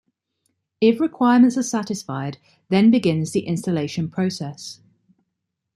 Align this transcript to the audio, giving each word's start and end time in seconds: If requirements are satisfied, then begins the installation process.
If 0.81 0.99
requirements 0.99 1.59
are 1.59 1.61
satisfied, 1.61 2.39
then 2.69 2.89
begins 2.89 3.33
the 3.33 3.45
installation 3.45 4.09
process. 4.09 4.79